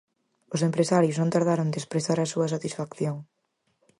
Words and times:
Os 0.55 0.61
empresarios 0.69 1.17
non 1.19 1.33
tardaron 1.35 1.71
de 1.73 1.79
expresar 1.81 2.17
a 2.21 2.29
súa 2.33 2.51
satisfacción. 2.53 3.15